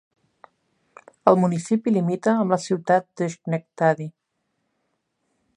El 1.31 1.37
municipi 1.41 1.93
limita 1.93 2.35
amb 2.39 2.55
la 2.57 2.61
ciutat 2.65 3.07
d'Schenectady. 3.23 4.13